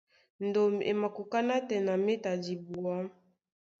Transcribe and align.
Ndôm 0.47 0.73
e 0.89 0.91
makoká 1.01 1.39
nátɛna 1.47 1.93
méta 2.05 2.31
dibuá. 2.43 2.97